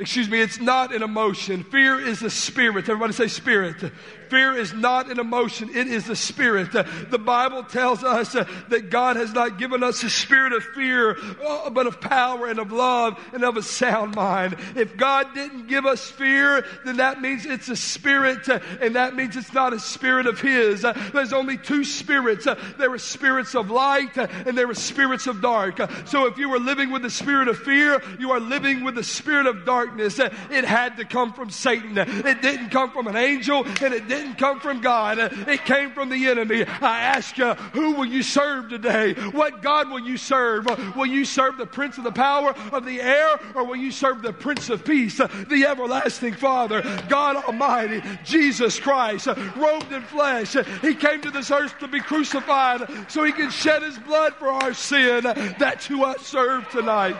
[0.00, 1.64] Excuse me, it's not an emotion.
[1.64, 2.88] Fear is a spirit.
[2.88, 3.92] Everybody say spirit.
[4.32, 6.72] Fear is not an emotion, it is a spirit.
[6.72, 11.18] The Bible tells us uh, that God has not given us a spirit of fear,
[11.46, 14.56] uh, but of power and of love and of a sound mind.
[14.74, 19.14] If God didn't give us fear, then that means it's a spirit, uh, and that
[19.14, 20.82] means it's not a spirit of His.
[20.82, 22.46] Uh, there's only two spirits
[22.78, 25.78] there are spirits of light, and there are spirits of dark.
[26.06, 29.04] So if you are living with the spirit of fear, you are living with the
[29.04, 30.18] spirit of dark darkness.
[30.18, 31.98] It had to come from Satan.
[31.98, 35.18] It didn't come from an angel and it didn't come from God.
[35.18, 36.64] It came from the enemy.
[36.64, 39.14] I ask you, who will you serve today?
[39.14, 40.66] What God will you serve?
[40.96, 44.22] Will you serve the prince of the power of the air or will you serve
[44.22, 50.56] the prince of peace, the everlasting Father, God Almighty, Jesus Christ, robed in flesh?
[50.80, 54.48] He came to this earth to be crucified so he can shed his blood for
[54.48, 55.22] our sin.
[55.58, 57.16] That's who I serve tonight.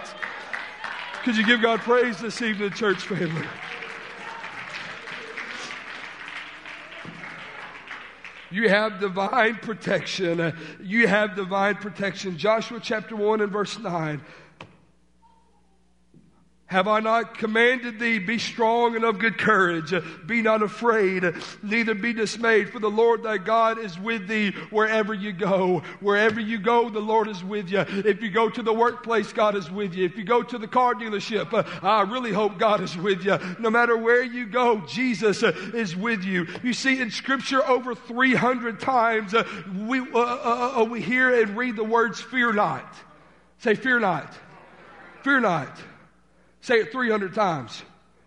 [1.24, 3.46] Could you give God praise this evening, church family?
[8.52, 10.54] You have divine protection.
[10.80, 12.36] You have divine protection.
[12.36, 14.20] Joshua chapter 1 and verse 9.
[16.72, 19.92] Have I not commanded thee, be strong and of good courage,
[20.24, 21.22] be not afraid,
[21.62, 25.82] neither be dismayed, for the Lord thy God is with thee wherever you go.
[26.00, 27.80] Wherever you go, the Lord is with you.
[27.80, 30.06] If you go to the workplace, God is with you.
[30.06, 33.38] If you go to the car dealership, uh, I really hope God is with you.
[33.58, 36.46] No matter where you go, Jesus uh, is with you.
[36.62, 41.76] You see, in Scripture, over 300 times, uh, we, uh, uh, we hear and read
[41.76, 42.94] the words, fear not.
[43.58, 44.32] Say, fear not.
[45.22, 45.91] Fear not.
[46.62, 47.82] Say it 300 times.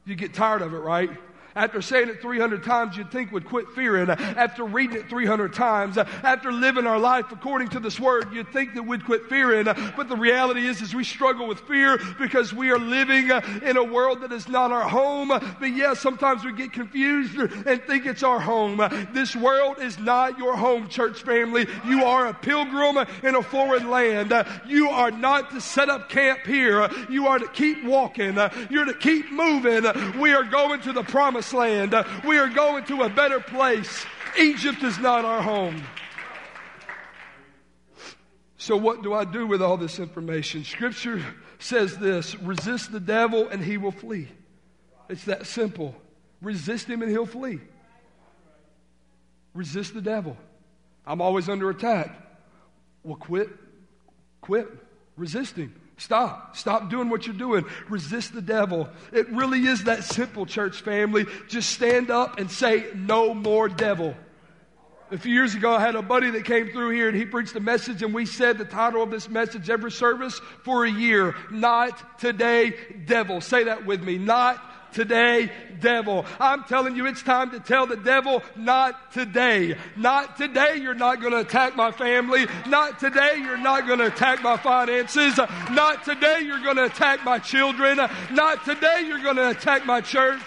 [0.05, 1.09] You get tired of it, right?
[1.55, 4.09] After saying it 300 times, you'd think would quit fearing.
[4.09, 8.73] After reading it 300 times, after living our life according to this word, you'd think
[8.73, 9.63] that we'd quit fearing.
[9.63, 13.31] But the reality is, is we struggle with fear because we are living
[13.63, 15.29] in a world that is not our home.
[15.29, 18.77] But yes, sometimes we get confused and think it's our home.
[19.13, 21.67] This world is not your home, church family.
[21.87, 24.33] You are a pilgrim in a foreign land.
[24.67, 26.89] You are not to set up camp here.
[27.09, 28.35] You are to keep walking.
[28.69, 29.85] You're to keep moving.
[30.19, 31.93] We are going to the promised promised land.
[31.93, 34.05] Uh, we are going to a better place.
[34.39, 35.83] Egypt is not our home.
[38.57, 40.63] So, what do I do with all this information?
[40.63, 41.23] Scripture
[41.59, 44.27] says this resist the devil and he will flee.
[45.09, 45.95] It's that simple.
[46.41, 47.59] Resist him and he'll flee.
[49.53, 50.35] Resist the devil.
[51.05, 52.11] I'm always under attack.
[53.03, 53.49] Well, quit.
[54.41, 54.67] Quit.
[55.15, 55.73] Resist him.
[55.97, 56.57] Stop.
[56.57, 57.65] Stop doing what you're doing.
[57.89, 58.89] Resist the devil.
[59.13, 61.25] It really is that simple, church family.
[61.47, 64.15] Just stand up and say, No more devil.
[65.11, 67.55] A few years ago, I had a buddy that came through here and he preached
[67.55, 71.35] a message, and we said the title of this message every service for a year
[71.51, 72.73] Not Today,
[73.05, 73.39] Devil.
[73.39, 74.17] Say that with me.
[74.17, 74.59] Not
[74.95, 76.25] today, devil.
[76.39, 79.75] I'm telling you, it's time to tell the devil, not today.
[79.95, 82.47] Not today, you're not going to attack my family.
[82.65, 85.37] Not today, you're not going to attack my finances.
[85.71, 87.97] Not today, you're going to attack my children.
[88.31, 90.41] Not today, you're going to attack my church.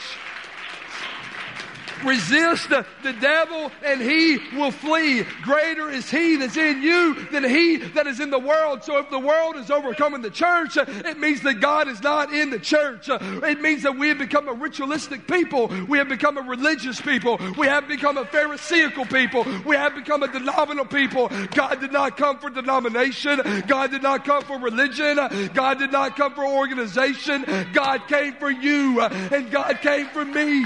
[2.05, 5.25] Resist the, the devil and he will flee.
[5.43, 8.85] Greater is he that's in you than he that is in the world.
[8.85, 12.51] So if the world is overcoming the church, it means that God is not in
[12.51, 13.09] the church.
[13.09, 15.69] It means that we have become a ritualistic people.
[15.89, 17.39] We have become a religious people.
[17.57, 19.45] We have become a Pharisaical people.
[19.65, 21.29] We have become a denominational people.
[21.55, 23.41] God did not come for denomination.
[23.67, 25.17] God did not come for religion.
[25.55, 27.45] God did not come for organization.
[27.73, 30.65] God came for you and God came for me.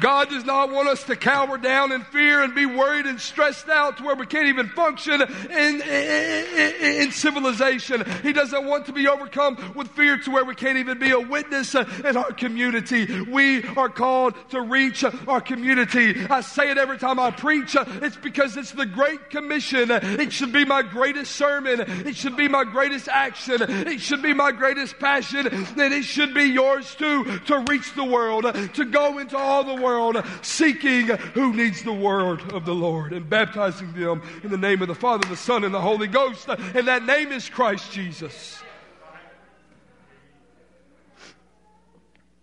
[0.00, 3.68] God does not want us to cower down in fear and be worried and stressed
[3.68, 8.04] out to where we can't even function in, in, in, civilization.
[8.22, 11.18] He doesn't want to be overcome with fear to where we can't even be a
[11.18, 13.22] witness in our community.
[13.22, 16.26] We are called to reach our community.
[16.28, 17.76] I say it every time I preach.
[17.78, 19.90] It's because it's the Great Commission.
[19.90, 21.80] It should be my greatest sermon.
[21.80, 23.62] It should be my greatest action.
[23.62, 25.46] It should be my greatest passion.
[25.48, 29.74] And it should be yours too to reach the world, to go into all the
[29.74, 34.58] world world, seeking who needs the word of the Lord and baptizing them in the
[34.58, 36.46] name of the Father, the Son, and the Holy Ghost.
[36.48, 38.62] And that name is Christ Jesus.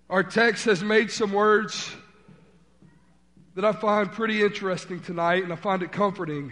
[0.09, 1.95] Our text has made some words
[3.53, 6.51] that I find pretty interesting tonight, and I find it comforting.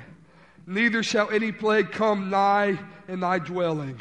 [0.67, 2.77] Neither shall any plague come nigh
[3.07, 3.99] in thy dwelling.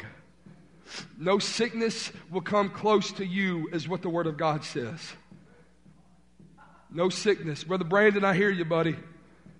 [1.17, 4.99] No sickness will come close to you, is what the Word of God says.
[6.93, 7.63] No sickness.
[7.63, 8.95] Brother Brandon, I hear you, buddy.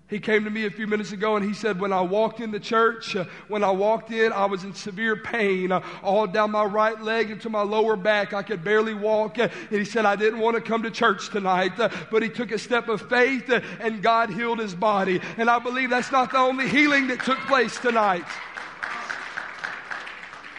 [0.06, 2.52] He came to me a few minutes ago and he said, When I walked in
[2.52, 6.52] the church, uh, when I walked in, I was in severe pain uh, all down
[6.52, 8.32] my right leg into my lower back.
[8.32, 9.38] I could barely walk.
[9.38, 11.80] Uh, and he said, I didn't want to come to church tonight.
[11.80, 15.20] Uh, but he took a step of faith uh, and God healed his body.
[15.36, 18.24] And I believe that's not the only healing that took place tonight.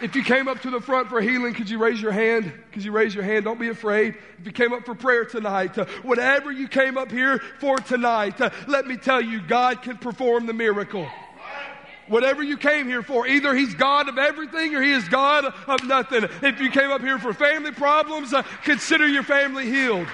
[0.01, 2.51] If you came up to the front for healing, could you raise your hand?
[2.73, 3.45] Could you raise your hand?
[3.45, 4.15] Don't be afraid.
[4.39, 8.39] If you came up for prayer tonight, uh, whatever you came up here for tonight,
[8.41, 11.07] uh, let me tell you, God can perform the miracle.
[12.07, 15.83] Whatever you came here for, either He's God of everything or He is God of
[15.85, 16.25] nothing.
[16.41, 20.07] If you came up here for family problems, uh, consider your family healed.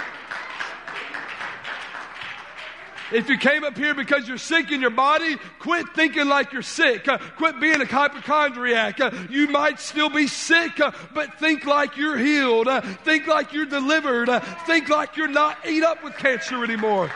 [3.12, 6.62] If you came up here because you're sick in your body, quit thinking like you're
[6.62, 7.08] sick.
[7.08, 9.00] Uh, quit being a hypochondriac.
[9.00, 12.68] Uh, you might still be sick, uh, but think like you're healed.
[12.68, 14.30] Uh, think like you're delivered.
[14.30, 17.12] Uh, think like you're not eat up with cancer anymore.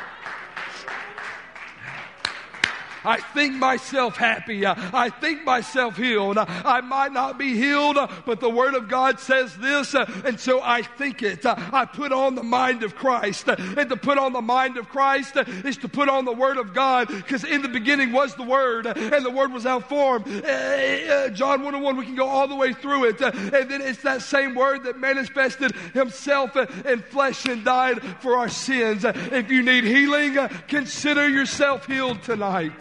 [3.06, 4.66] I think myself happy.
[4.66, 6.38] I think myself healed.
[6.38, 10.82] I might not be healed, but the Word of God says this, and so I
[10.82, 11.46] think it.
[11.46, 13.48] I put on the mind of Christ.
[13.48, 16.74] And to put on the mind of Christ is to put on the Word of
[16.74, 20.24] God, because in the beginning was the Word, and the Word was out form.
[20.28, 23.22] Eh, eh, John 1 1, we can go all the way through it.
[23.22, 28.50] And then it's that same Word that manifested Himself in flesh and died for our
[28.50, 29.04] sins.
[29.06, 30.38] If you need healing,
[30.68, 32.74] consider yourself healed tonight.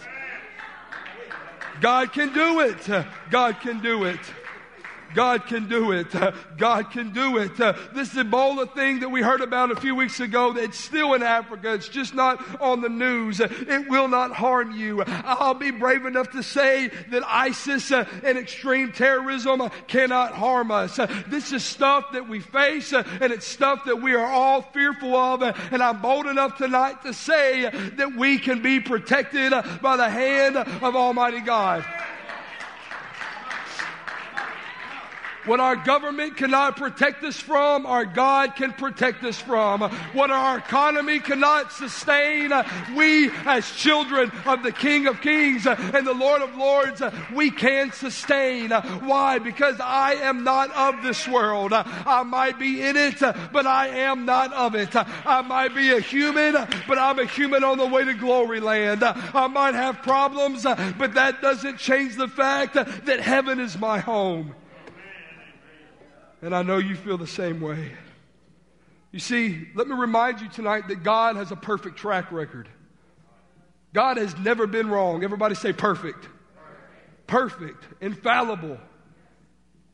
[1.81, 2.89] God can do it.
[3.31, 4.21] God can do it.
[5.15, 6.09] God can do it.
[6.57, 7.57] God can do it.
[7.57, 11.73] This Ebola thing that we heard about a few weeks ago, it's still in Africa.
[11.75, 13.41] It's just not on the news.
[13.41, 15.03] It will not harm you.
[15.07, 20.97] I'll be brave enough to say that ISIS and extreme terrorism cannot harm us.
[21.29, 25.43] This is stuff that we face and it's stuff that we are all fearful of.
[25.43, 30.57] And I'm bold enough tonight to say that we can be protected by the hand
[30.57, 31.85] of Almighty God.
[35.47, 39.83] What our government cannot protect us from, our God can protect us from.
[40.13, 42.51] What our economy cannot sustain,
[42.97, 47.03] we as children of the King of Kings and the Lord of Lords,
[47.35, 48.71] we can sustain.
[48.71, 49.39] Why?
[49.39, 51.73] Because I am not of this world.
[51.75, 54.95] I might be in it, but I am not of it.
[54.97, 56.55] I might be a human,
[56.89, 59.05] but I'm a human on the way to glory land.
[59.05, 64.55] I might have problems, but that doesn't change the fact that heaven is my home.
[66.45, 67.91] And I know you feel the same way.
[69.13, 72.69] You see, let me remind you tonight that God has a perfect track record.
[73.95, 75.25] God has never been wrong.
[75.25, 76.29] Everybody say perfect.
[77.27, 78.79] Perfect, infallible.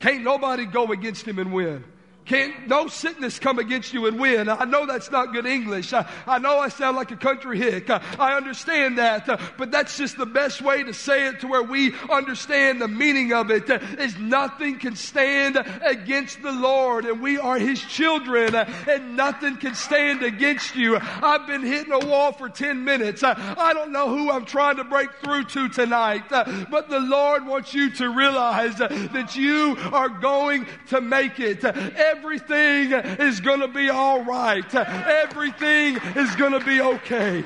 [0.01, 1.85] Can't nobody go against him and win.
[2.27, 4.49] Can't no sickness come against you and win.
[4.49, 5.93] I know that's not good English.
[5.93, 7.91] I, I know I sound like a country hick.
[7.91, 9.29] I, I understand that.
[9.29, 12.89] Uh, but that's just the best way to say it to where we understand the
[12.89, 13.69] meaning of it.
[13.69, 19.17] Uh, is nothing can stand against the Lord and we are his children uh, and
[19.17, 20.99] nothing can stand against you.
[21.01, 23.25] I've been hitting a wall for 10 minutes.
[23.25, 27.75] I don't know who I'm trying to break through to tonight, but the Lord wants
[27.75, 31.65] you to realize that you are going to make it.
[31.65, 34.75] Every everything is going to be all right.
[34.75, 37.43] Everything is going to be okay.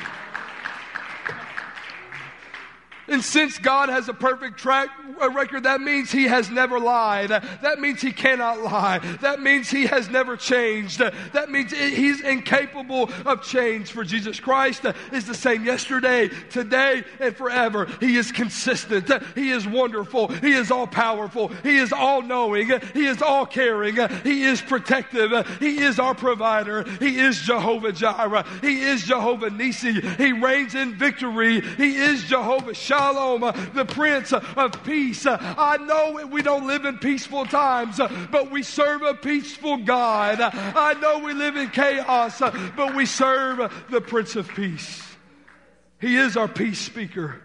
[3.06, 4.88] And since God has a perfect track
[5.32, 7.28] record, that means He has never lied.
[7.28, 8.98] That means He cannot lie.
[9.20, 11.00] That means He has never changed.
[11.32, 13.92] That means He's incapable of change.
[13.92, 17.86] For Jesus Christ is the same yesterday, today, and forever.
[18.00, 19.10] He is consistent.
[19.34, 20.28] He is wonderful.
[20.28, 21.48] He is all powerful.
[21.48, 22.72] He is all knowing.
[22.94, 23.96] He is all caring.
[24.22, 25.46] He is protective.
[25.58, 26.84] He is our provider.
[27.00, 28.46] He is Jehovah Jireh.
[28.62, 30.00] He is Jehovah Nisi.
[30.00, 31.60] He reigns in victory.
[31.60, 32.93] He is Jehovah Shalom.
[32.94, 35.26] Shalom, uh, the Prince of Peace.
[35.26, 39.78] Uh, I know we don't live in peaceful times, uh, but we serve a peaceful
[39.78, 40.40] God.
[40.40, 45.02] I know we live in chaos, but we serve the Prince of Peace.
[46.00, 47.42] He is our peace speaker.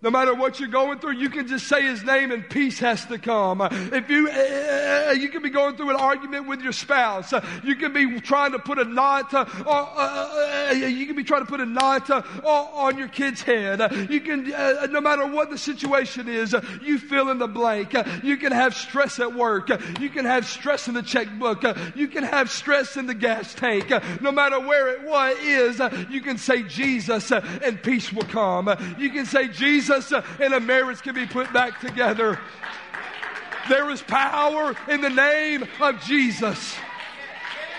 [0.00, 3.04] No matter what you're going through, you can just say his name and peace has
[3.06, 3.60] to come.
[3.60, 7.32] If you, uh, you can be going through an argument with your spouse.
[7.64, 11.44] You can be trying to put a knot, uh, uh, uh you can be trying
[11.44, 13.80] to put a knot uh, on your kid's head.
[14.08, 14.48] You can,
[14.92, 17.96] no matter what the situation is, you fill in the blank.
[18.22, 19.68] You can have stress at work.
[19.98, 21.64] You can have stress in the checkbook.
[21.96, 23.90] You can have stress in the gas tank.
[24.20, 28.68] No matter where it is, you can say Jesus and peace will come.
[28.96, 32.38] You can say Jesus Jesus and a marriage can be put back together.
[33.68, 36.74] There is power in the name of Jesus.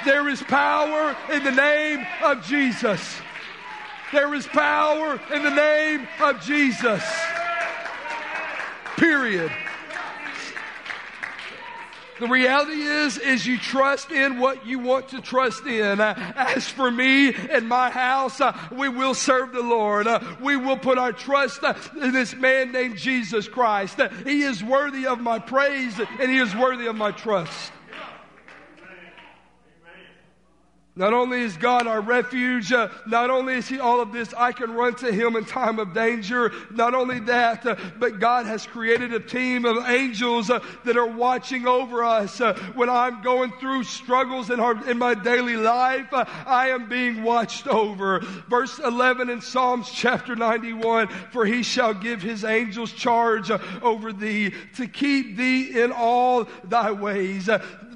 [0.06, 3.02] There is power in the name of Jesus.
[4.12, 7.04] There is power in the name of Jesus.
[8.98, 9.52] Period.
[12.20, 16.02] The reality is, is you trust in what you want to trust in.
[16.02, 20.08] Uh, as for me and my house, uh, we will serve the Lord.
[20.08, 21.64] Uh, we will put our trust
[22.02, 24.00] in this man named Jesus Christ.
[24.26, 27.72] He is worthy of my praise and he is worthy of my trust.
[31.00, 34.52] Not only is God our refuge, uh, not only is He all of this, I
[34.52, 36.52] can run to Him in time of danger.
[36.72, 41.08] Not only that, uh, but God has created a team of angels uh, that are
[41.08, 42.42] watching over us.
[42.42, 46.90] Uh, when I'm going through struggles in, our, in my daily life, uh, I am
[46.90, 48.20] being watched over.
[48.50, 54.12] Verse 11 in Psalms chapter 91 For He shall give His angels charge uh, over
[54.12, 57.48] thee to keep thee in all thy ways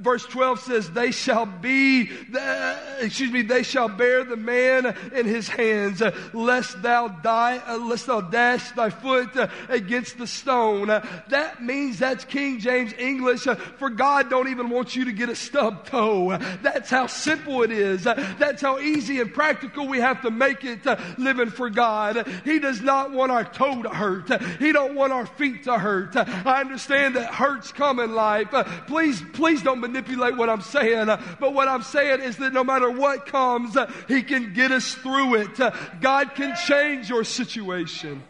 [0.04, 5.26] verse 12 says, They shall be, the, excuse me, they shall bear the man in
[5.26, 9.30] his hands, lest thou die, lest thou dash thy foot
[9.70, 10.88] against the stone.
[10.88, 13.43] that means that's King James English
[13.78, 16.38] for God don't even want you to get a stub toe.
[16.62, 18.04] That's how simple it is.
[18.04, 20.86] that's how easy and practical we have to make it
[21.18, 22.28] living for God.
[22.43, 24.41] He does not want our toe to hurt.
[24.60, 26.16] He don't want our feet to hurt.
[26.16, 28.49] I understand that hurts come in life.
[28.88, 31.10] please, please don't manipulate what I'm saying.
[31.10, 34.72] Uh, but what I'm saying is that no matter what comes, uh, He can get
[34.72, 35.60] us through it.
[35.60, 35.72] Uh,
[36.02, 38.24] God can change your situation.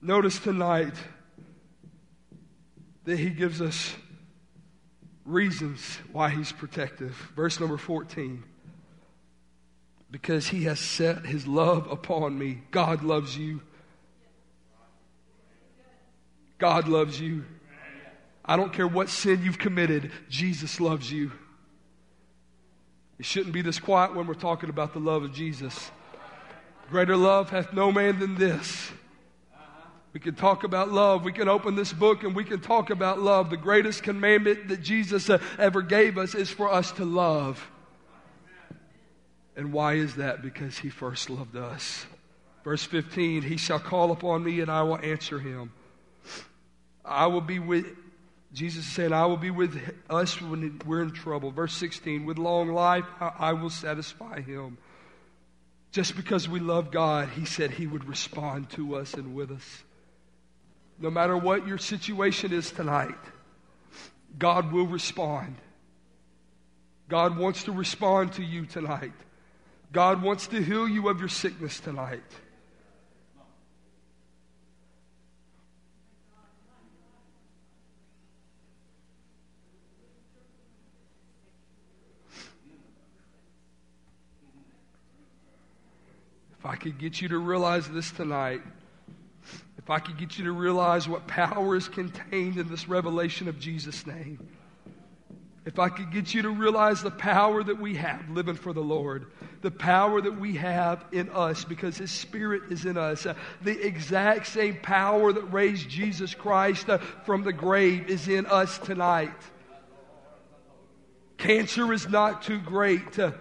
[0.00, 0.94] Notice tonight
[3.04, 3.94] that He gives us
[5.24, 7.14] reasons why He's protective.
[7.36, 8.44] Verse number 14
[10.10, 12.60] because he has set his love upon me.
[12.70, 13.62] God loves you.
[16.58, 17.46] God loves you.
[18.44, 21.32] I don't care what sin you've committed, Jesus loves you.
[23.18, 25.90] It shouldn't be this quiet when we're talking about the love of Jesus.
[26.90, 28.90] Greater love hath no man than this.
[30.12, 31.24] We can talk about love.
[31.24, 33.48] We can open this book and we can talk about love.
[33.48, 37.70] The greatest commandment that Jesus uh, ever gave us is for us to love.
[39.56, 40.42] And why is that?
[40.42, 42.04] Because he first loved us.
[42.64, 45.72] Verse 15, he shall call upon me and I will answer him.
[47.04, 47.86] I will be with
[48.52, 49.80] Jesus said, I will be with
[50.10, 51.50] us when we're in trouble.
[51.50, 54.76] Verse 16, with long life, I will satisfy him.
[55.90, 59.82] Just because we love God, he said he would respond to us and with us.
[60.98, 63.18] No matter what your situation is tonight,
[64.38, 65.56] God will respond.
[67.08, 69.12] God wants to respond to you tonight.
[69.92, 72.22] God wants to heal you of your sickness tonight.
[86.62, 88.62] If I could get you to realize this tonight,
[89.78, 93.58] if I could get you to realize what power is contained in this revelation of
[93.58, 94.38] Jesus' name,
[95.64, 98.80] if I could get you to realize the power that we have living for the
[98.80, 99.26] Lord,
[99.62, 103.84] the power that we have in us because His Spirit is in us, uh, the
[103.84, 109.34] exact same power that raised Jesus Christ uh, from the grave is in us tonight.
[111.38, 113.18] Cancer is not too great.
[113.18, 113.32] Uh,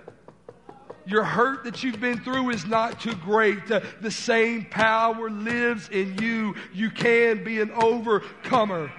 [1.06, 3.70] your hurt that you've been through is not too great.
[3.72, 6.56] Uh, the same power lives in you.
[6.74, 8.92] You can be an overcomer.